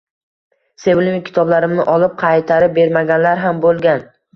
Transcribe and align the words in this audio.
Sevimli 0.83 1.21
kitoblarimni 1.29 1.87
olib, 1.95 2.19
qaytarib 2.25 2.77
bermaganlar 2.83 3.49
ham 3.49 3.67
bo`lgan 3.69 4.09